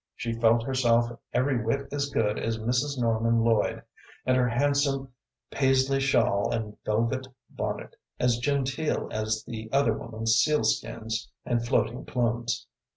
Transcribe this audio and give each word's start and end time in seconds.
She 0.15 0.33
felt 0.33 0.63
herself 0.63 1.11
every 1.31 1.63
whit 1.63 1.87
as 1.91 2.09
good 2.09 2.39
as 2.39 2.57
Mrs. 2.57 2.97
Norman 2.97 3.43
Lloyd, 3.43 3.83
and 4.25 4.35
her 4.35 4.49
handsome 4.49 5.13
Paisley 5.51 5.99
shawl 5.99 6.51
and 6.51 6.75
velvet 6.83 7.27
bonnet 7.51 7.95
as 8.19 8.39
genteel 8.39 9.09
as 9.11 9.43
the 9.45 9.69
other 9.71 9.93
woman's 9.93 10.33
sealskins 10.37 11.29
and 11.45 11.63
floating 11.63 12.03
plumes. 12.03 12.65